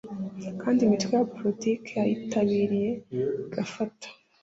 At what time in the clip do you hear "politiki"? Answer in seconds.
1.35-1.89